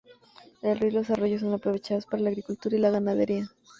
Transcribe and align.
El 0.63 0.79
río 0.79 0.89
y 0.89 0.93
los 0.93 1.11
arroyos 1.11 1.41
son 1.41 1.53
aprovechados 1.53 2.07
para 2.07 2.23
la 2.23 2.29
agricultura 2.29 2.75
y 2.75 2.81
ganadería. 2.81 3.51